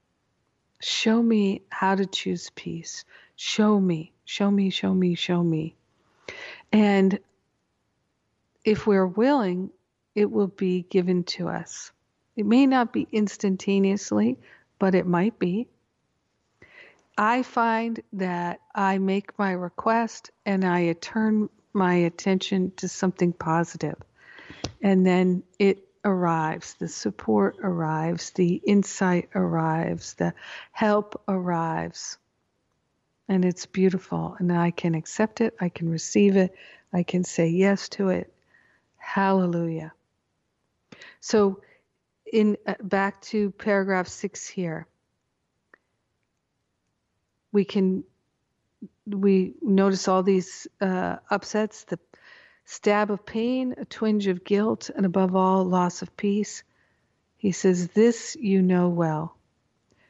[0.79, 3.03] Show me how to choose peace.
[3.35, 5.75] Show me, show me, show me, show me.
[6.71, 7.19] And
[8.63, 9.71] if we're willing,
[10.15, 11.91] it will be given to us.
[12.35, 14.37] It may not be instantaneously,
[14.79, 15.67] but it might be.
[17.17, 23.95] I find that I make my request and I turn my attention to something positive,
[24.81, 30.33] and then it arrives, the support arrives, the insight arrives, the
[30.71, 32.17] help arrives.
[33.27, 34.37] And it's beautiful.
[34.39, 36.55] And I can accept it, I can receive it,
[36.93, 38.33] I can say yes to it.
[38.95, 39.91] Hallelujah.
[41.19, 41.61] So,
[42.31, 44.87] in uh, back to paragraph 6 here.
[47.51, 48.03] We can
[49.05, 51.97] we notice all these uh, upsets, the
[52.69, 56.63] stab of pain, a twinge of guilt, and above all, loss of peace.
[57.37, 59.37] He says, This you know well.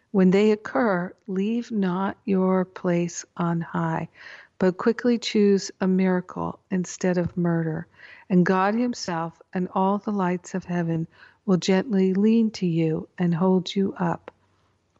[0.09, 4.09] When they occur, leave not your place on high,
[4.57, 7.85] but quickly choose a miracle instead of murder,
[8.27, 11.07] and God Himself and all the lights of heaven
[11.45, 14.31] will gently lean to you and hold you up.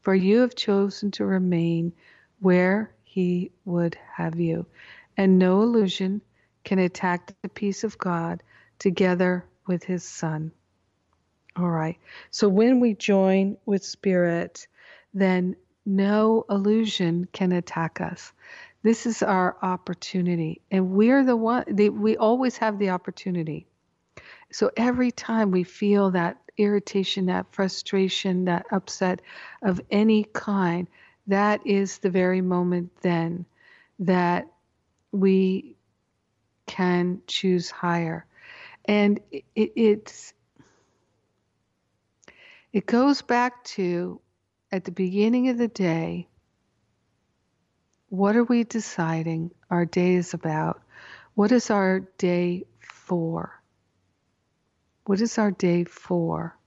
[0.02, 1.92] For you have chosen to remain
[2.40, 4.68] where He would have you,
[5.18, 6.22] and no illusion
[6.68, 8.44] can attack the peace of God
[8.78, 10.52] together with his son.
[11.56, 11.98] All right.
[12.30, 14.68] So when we join with spirit,
[15.14, 15.56] then
[15.86, 18.34] no illusion can attack us.
[18.84, 20.60] This is our opportunity.
[20.70, 23.66] And we're the one, we always have the opportunity.
[24.52, 29.22] So every time we feel that irritation, that frustration, that upset
[29.62, 30.90] of any kind,
[31.28, 33.46] that is the very moment then
[34.00, 34.48] that
[35.14, 35.77] we
[36.68, 38.26] can choose higher.
[38.86, 40.34] And it, it's
[42.72, 44.22] it goes back to
[44.72, 46.28] at the beginning of the day,
[48.10, 50.82] what are we deciding our day is about?
[51.34, 53.62] What is our day for?
[55.06, 56.58] What is our day for?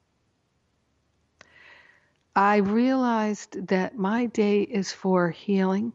[2.35, 5.93] I realized that my day is for healing.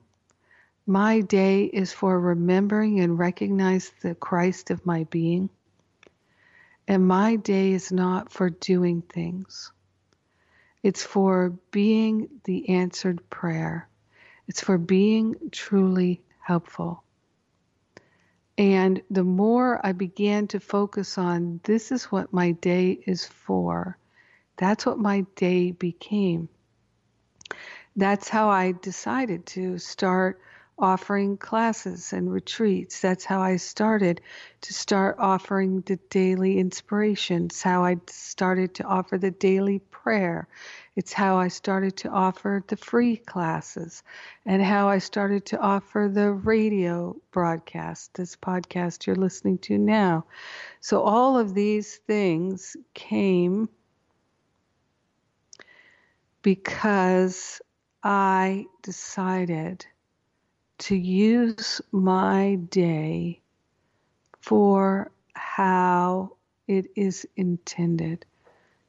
[0.88, 5.50] My day is for remembering and recognize the Christ of my being.
[6.88, 9.72] And my day is not for doing things.
[10.84, 13.90] It's for being the answered prayer.
[14.48, 17.04] It's for being truly helpful.
[18.56, 23.98] And the more I began to focus on this is what my day is for,
[24.56, 26.48] that's what my day became.
[27.96, 30.40] That's how I decided to start
[30.78, 33.00] offering classes and retreats.
[33.00, 34.22] That's how I started
[34.62, 40.48] to start offering the daily inspirations, how I started to offer the daily prayer.
[40.96, 44.04] It's how I started to offer the free classes
[44.46, 50.26] and how I started to offer the radio broadcast, this podcast you're listening to now.
[50.82, 53.70] So all of these things came
[56.42, 57.62] because
[58.04, 59.86] I decided
[60.78, 63.42] to use my day
[64.42, 66.32] for how
[66.68, 68.26] it is intended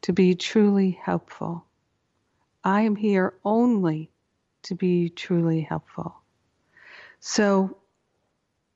[0.03, 1.64] to be truly helpful.
[2.64, 4.11] I am here only
[4.64, 6.16] to be truly helpful.
[7.20, 7.78] So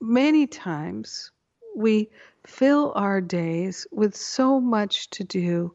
[0.00, 1.32] many times
[1.76, 2.10] we
[2.46, 5.74] fill our days with so much to do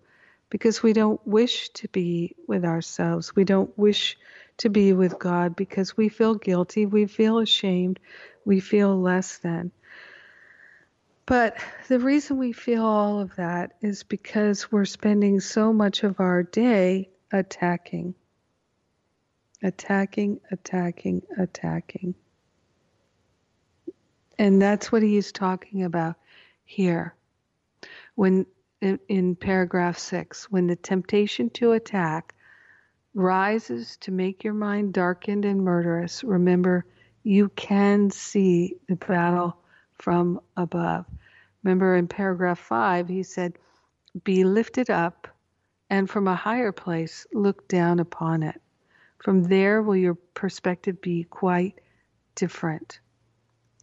[0.50, 3.36] because we don't wish to be with ourselves.
[3.36, 4.18] We don't wish
[4.58, 8.00] to be with God because we feel guilty, we feel ashamed,
[8.46, 9.72] we feel less than.
[11.26, 16.20] But the reason we feel all of that is because we're spending so much of
[16.20, 18.14] our day attacking.
[19.64, 22.14] Attacking, attacking, attacking.
[24.38, 26.16] And that's what he's talking about
[26.64, 27.16] here.
[28.14, 28.46] When
[28.86, 32.36] in, in paragraph six, when the temptation to attack
[33.16, 36.86] rises to make your mind darkened and murderous, remember
[37.24, 39.58] you can see the battle
[39.94, 41.06] from above.
[41.64, 43.58] Remember in paragraph five, he said,
[44.24, 45.28] Be lifted up,
[45.90, 48.62] and from a higher place look down upon it.
[49.18, 51.82] From there will your perspective be quite
[52.36, 53.00] different.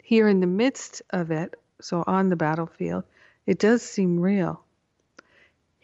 [0.05, 3.03] Here in the midst of it, so on the battlefield,
[3.47, 4.65] it does seem real.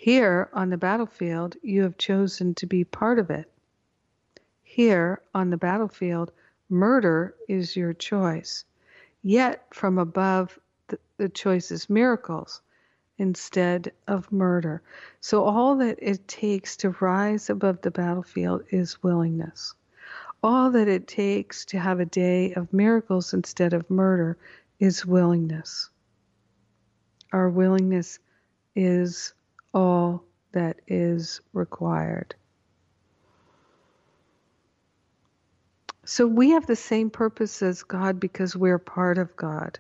[0.01, 3.51] Here on the battlefield, you have chosen to be part of it.
[4.63, 6.31] Here on the battlefield,
[6.69, 8.65] murder is your choice.
[9.23, 12.63] Yet from above, the, the choice is miracles
[13.19, 14.83] instead of murder.
[15.21, 19.75] So all that it takes to rise above the battlefield is willingness.
[20.45, 24.39] All that it takes to have a day of miracles instead of murder
[24.79, 25.91] is willingness.
[27.33, 28.21] Our willingness
[28.77, 29.35] is
[29.75, 32.35] all that is required.
[36.05, 39.79] So we have the same purpose as God because we're part of God.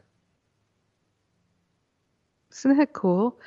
[2.52, 3.40] Isn't that cool?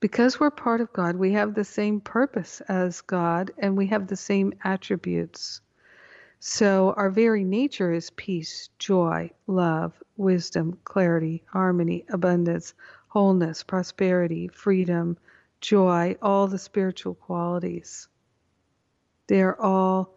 [0.00, 4.06] Because we're part of God, we have the same purpose as God and we have
[4.06, 5.62] the same attributes.
[6.38, 12.74] So our very nature is peace, joy, love, wisdom, clarity, harmony, abundance,
[13.08, 15.16] wholeness, prosperity, freedom,
[15.60, 18.08] joy, all the spiritual qualities.
[19.26, 20.14] They're all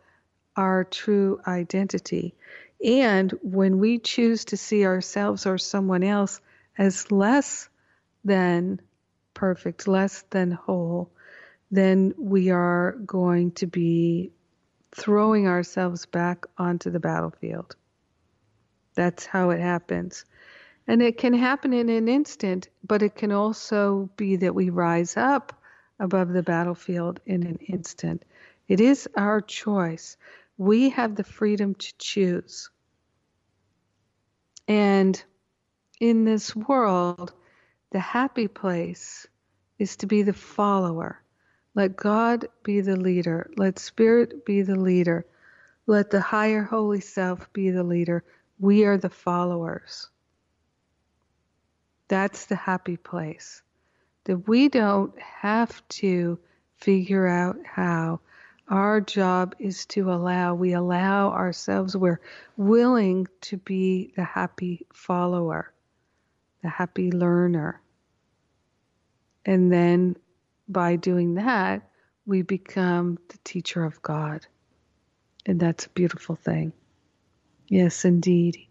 [0.55, 2.35] our true identity.
[2.83, 6.39] And when we choose to see ourselves or someone else
[6.77, 7.69] as less
[8.23, 8.81] than
[9.33, 11.11] perfect, less than whole,
[11.71, 14.31] then we are going to be
[14.91, 17.75] throwing ourselves back onto the battlefield.
[18.95, 20.25] That's how it happens.
[20.89, 25.15] And it can happen in an instant, but it can also be that we rise
[25.17, 25.53] up
[25.99, 28.25] above the battlefield in an instant.
[28.67, 30.17] It is our choice.
[30.57, 32.71] We have the freedom to choose.
[34.67, 35.23] And
[35.99, 37.33] in this world,
[37.91, 39.27] the happy place
[39.77, 41.21] is to be the follower.
[41.75, 43.51] Let God be the leader.
[43.57, 45.27] Let Spirit be the leader.
[45.85, 48.23] Let the higher Holy Self be the leader.
[48.59, 50.09] We are the followers.
[52.10, 53.62] That's the happy place.
[54.26, 56.38] That we don't have to
[56.76, 58.20] figure out how.
[58.68, 62.22] Our job is to allow, we allow ourselves, we're
[62.55, 65.74] willing to be the happy follower,
[66.62, 67.82] the happy learner.
[69.43, 70.18] And then
[70.68, 71.89] by doing that,
[72.28, 74.45] we become the teacher of God.
[75.47, 76.74] And that's a beautiful thing.
[77.68, 78.68] Yes, indeed.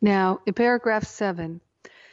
[0.00, 1.60] Now, in paragraph 7,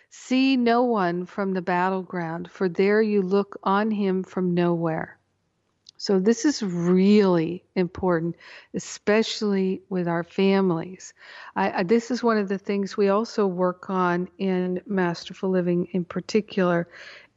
[0.09, 5.17] see no one from the battleground, for there you look on him from nowhere.
[5.99, 8.35] So, this is really important,
[8.73, 11.13] especially with our families.
[11.55, 15.87] I, I, this is one of the things we also work on in Masterful Living,
[15.93, 16.87] in particular,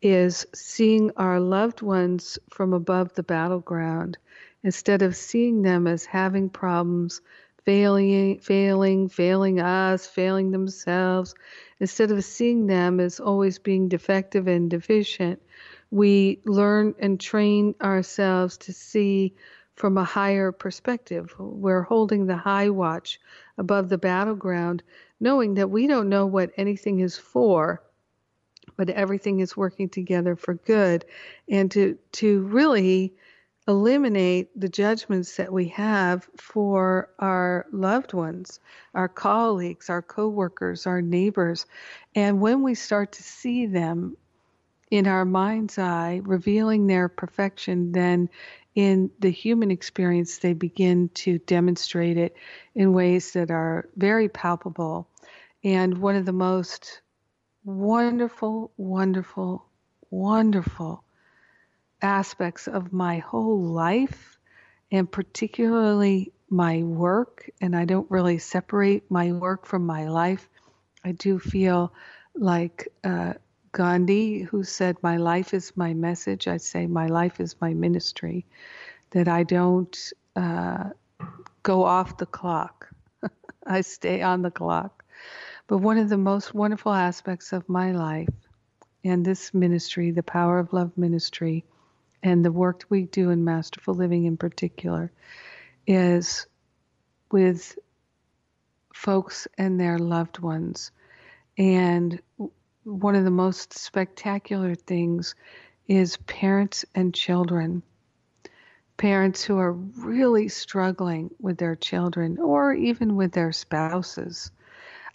[0.03, 4.18] is seeing our loved ones from above the battleground
[4.62, 7.22] instead of seeing them as having problems,
[7.64, 11.34] failing, failing, failing us, failing themselves.
[11.78, 15.40] Instead of seeing them as always being defective and deficient,
[15.90, 19.34] we learn and train ourselves to see
[19.74, 21.34] from a higher perspective.
[21.38, 23.18] We're holding the high watch
[23.56, 24.82] above the battleground,
[25.20, 27.82] knowing that we don't know what anything is for,
[28.76, 31.04] but everything is working together for good.
[31.48, 33.14] And to, to really
[33.68, 38.58] eliminate the judgments that we have for our loved ones,
[38.94, 41.66] our colleagues, our coworkers, our neighbors.
[42.14, 44.16] And when we start to see them
[44.90, 48.28] in our mind's eye, revealing their perfection, then
[48.74, 52.36] in the human experience, they begin to demonstrate it
[52.74, 55.08] in ways that are very palpable.
[55.62, 57.02] And one of the most
[57.64, 59.66] wonderful, wonderful,
[60.11, 61.04] wonderful
[62.03, 64.38] aspects of my whole life,
[64.90, 70.48] and particularly my work, and I don't really separate my work from my life.
[71.05, 71.92] I do feel
[72.34, 73.34] like uh,
[73.72, 78.46] Gandhi, who said, My life is my message, I say, My life is my ministry,
[79.11, 79.96] that I don't
[80.34, 80.90] uh,
[81.62, 82.88] go off the clock.
[83.66, 85.05] I stay on the clock.
[85.68, 88.28] But one of the most wonderful aspects of my life
[89.05, 91.64] and this ministry, the Power of Love ministry,
[92.22, 95.10] and the work we do in Masterful Living in particular,
[95.86, 96.46] is
[97.32, 97.78] with
[98.92, 100.90] folks and their loved ones.
[101.56, 102.20] And
[102.84, 105.34] one of the most spectacular things
[105.88, 107.82] is parents and children.
[108.96, 114.50] Parents who are really struggling with their children or even with their spouses.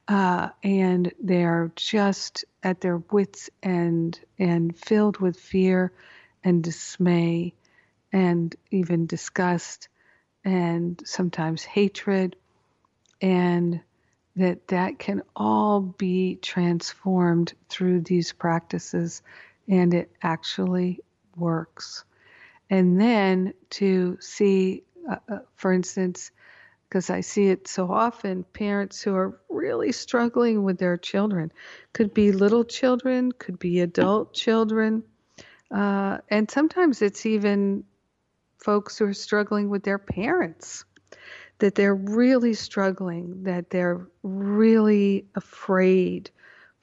[0.08, 5.92] Uh, and they're just at their wits' end and filled with fear
[6.46, 7.54] and dismay
[8.14, 9.90] and even disgust
[10.46, 12.38] and sometimes hatred.
[13.22, 13.82] And
[14.36, 19.22] that that can all be transformed through these practices
[19.68, 21.00] and it actually
[21.36, 22.06] works.
[22.70, 26.32] And then to see uh, uh, for instance
[26.90, 31.52] because i see it so often parents who are really struggling with their children.
[31.94, 35.04] Could be little children could be adult children
[35.72, 37.84] uh, and sometimes it's even
[38.58, 40.86] folks who are struggling with their parents
[41.60, 46.30] that they're really struggling, that they're really afraid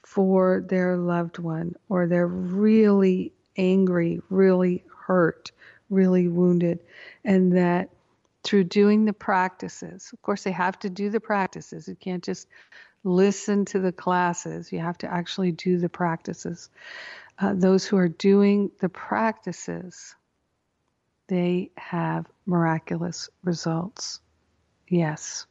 [0.01, 5.51] for their loved one, or they're really angry, really hurt,
[5.89, 6.79] really wounded,
[7.23, 7.89] and that
[8.43, 11.87] through doing the practices, of course, they have to do the practices.
[11.87, 12.47] You can't just
[13.03, 16.69] listen to the classes, you have to actually do the practices.
[17.39, 20.15] Uh, those who are doing the practices,
[21.27, 24.19] they have miraculous results.
[24.87, 25.45] Yes.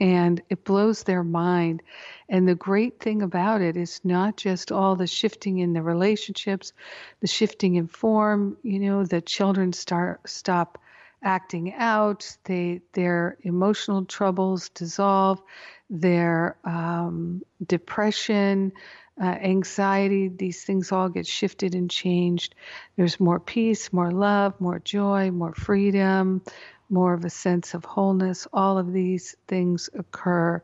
[0.00, 1.82] And it blows their mind.
[2.28, 6.72] And the great thing about it is not just all the shifting in the relationships,
[7.20, 10.78] the shifting in form, you know, the children start stop
[11.22, 15.40] acting out, they their emotional troubles dissolve,
[15.88, 18.72] their um, depression,
[19.20, 22.54] uh, anxiety, these things all get shifted and changed.
[22.96, 26.42] There's more peace, more love, more joy, more freedom,
[26.88, 28.46] more of a sense of wholeness.
[28.52, 30.62] All of these things occur.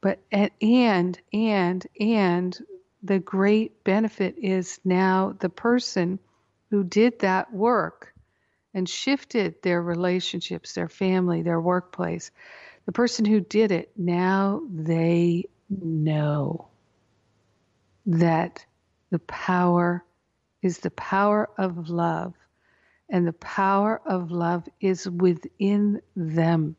[0.00, 2.58] But at, and and and
[3.02, 6.18] the great benefit is now the person
[6.70, 8.12] who did that work
[8.74, 12.30] and shifted their relationships, their family, their workplace.
[12.86, 16.68] The person who did it, now they know
[18.08, 18.64] that
[19.10, 20.02] the power
[20.62, 22.34] is the power of love
[23.10, 26.74] and the power of love is within them.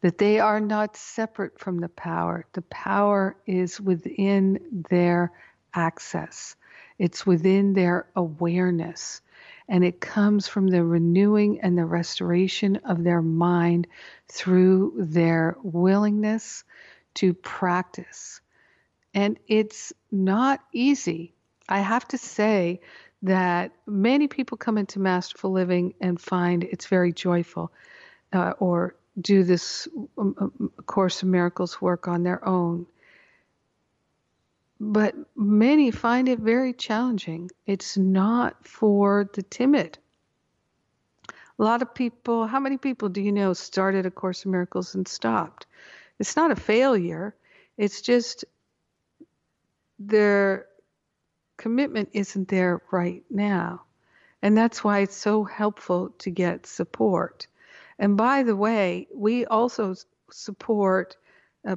[0.00, 2.46] That they are not separate from the power.
[2.54, 5.32] The power is within their
[5.74, 6.56] access,
[6.98, 9.20] it's within their awareness.
[9.68, 13.86] And it comes from the renewing and the restoration of their mind
[14.28, 16.64] through their willingness
[17.14, 18.40] to practice.
[19.16, 21.34] And it's not easy.
[21.68, 22.80] I have to say
[23.22, 27.72] that many people come into masterful living and find it's very joyful
[28.32, 29.88] uh, or do this
[30.18, 32.86] um, um, course of miracles work on their own
[34.80, 39.98] but many find it very challenging it's not for the timid
[41.58, 44.94] A lot of people, how many people do you know started A Course in Miracles
[44.94, 45.66] and stopped?
[46.18, 47.34] It's not a failure.
[47.78, 48.44] It's just
[49.98, 50.66] their
[51.56, 53.82] commitment isn't there right now.
[54.42, 57.46] And that's why it's so helpful to get support.
[57.98, 59.94] And by the way, we also
[60.30, 61.16] support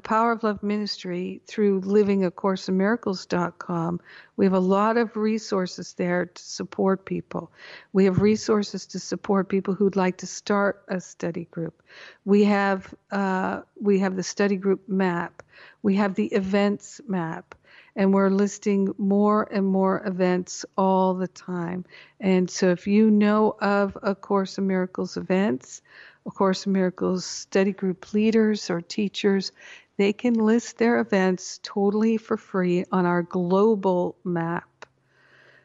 [0.03, 3.99] Power of Love Ministry through livingacourseinmiracles.com.
[4.38, 7.51] We have a lot of resources there to support people.
[7.91, 11.82] We have resources to support people who'd like to start a study group.
[12.24, 15.41] We have uh, we have the study group map.
[15.82, 17.55] We have the events map
[17.95, 21.85] and we're listing more and more events all the time.
[22.19, 25.81] And so if you know of a Course in Miracles events,
[26.25, 29.51] a Course in Miracles study group leaders or teachers,
[29.97, 34.85] they can list their events totally for free on our global map.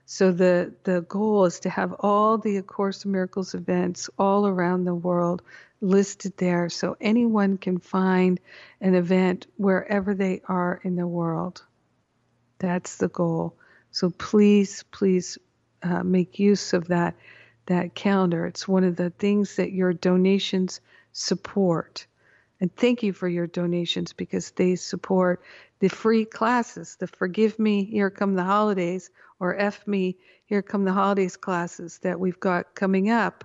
[0.07, 4.47] So the, the goal is to have all the A Course in Miracles events all
[4.47, 5.43] around the world
[5.81, 8.41] listed there so anyone can find
[8.81, 11.65] an event wherever they are in the world.
[12.59, 13.57] That's the goal.
[13.91, 15.39] So please, please
[15.83, 17.15] uh, make use of that
[17.67, 18.47] that calendar.
[18.47, 20.81] It's one of the things that your donations
[21.13, 22.07] support.
[22.61, 25.43] And thank you for your donations because they support
[25.81, 30.85] the free classes, the Forgive Me, Here Come the Holidays, or F Me, Here Come
[30.85, 33.45] the Holidays classes that we've got coming up,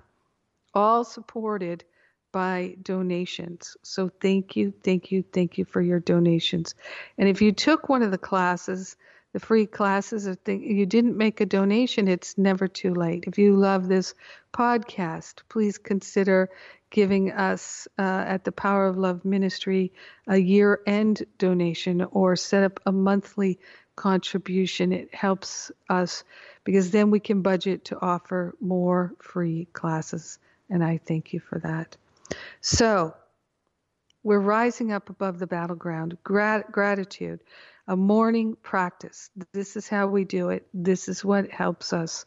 [0.74, 1.84] all supported
[2.32, 3.76] by donations.
[3.82, 6.74] So thank you, thank you, thank you for your donations.
[7.18, 8.96] And if you took one of the classes,
[9.32, 13.24] the free classes, if you didn't make a donation, it's never too late.
[13.26, 14.14] If you love this
[14.52, 16.50] podcast, please consider
[16.90, 19.92] giving us uh, at the Power of Love Ministry
[20.26, 23.60] a year end donation or set up a monthly
[23.94, 24.92] contribution.
[24.92, 26.24] It helps us
[26.64, 30.38] because then we can budget to offer more free classes.
[30.68, 31.96] And I thank you for that.
[32.60, 33.14] So,
[34.22, 36.18] we're rising up above the battleground.
[36.22, 37.40] Grat- gratitude,
[37.88, 39.30] a morning practice.
[39.52, 40.66] This is how we do it.
[40.74, 42.26] This is what helps us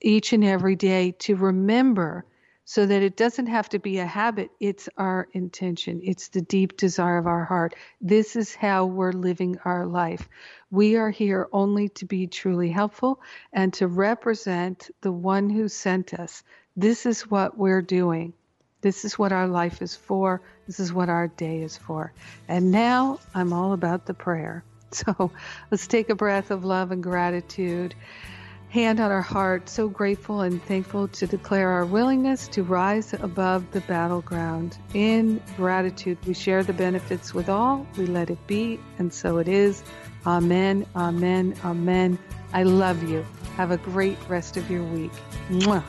[0.00, 2.24] each and every day to remember
[2.64, 4.50] so that it doesn't have to be a habit.
[4.58, 7.74] It's our intention, it's the deep desire of our heart.
[8.00, 10.28] This is how we're living our life.
[10.70, 13.20] We are here only to be truly helpful
[13.52, 16.42] and to represent the one who sent us.
[16.76, 18.32] This is what we're doing.
[18.82, 20.42] This is what our life is for.
[20.66, 22.12] This is what our day is for.
[22.48, 24.64] And now I'm all about the prayer.
[24.94, 25.30] So
[25.70, 27.94] let's take a breath of love and gratitude.
[28.68, 33.70] Hand on our heart, so grateful and thankful to declare our willingness to rise above
[33.72, 34.76] the battleground.
[34.92, 37.86] In gratitude, we share the benefits with all.
[37.96, 39.82] We let it be, and so it is.
[40.26, 42.18] Amen, amen, amen.
[42.52, 43.24] I love you.
[43.56, 45.12] Have a great rest of your week.
[45.48, 45.82] Mwah.